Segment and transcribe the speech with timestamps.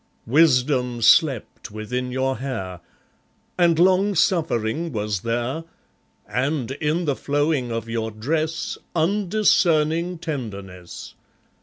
[0.25, 2.79] Wisdom slept within your hair,
[3.55, 5.63] And Long Suffering was there,
[6.27, 11.13] And, in the flowing of your dress, Undiscerning Tenderness.